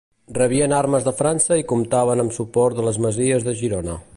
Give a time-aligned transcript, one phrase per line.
[0.35, 4.01] Rebien armes de França i comptaven amb suport de les masies de Girona.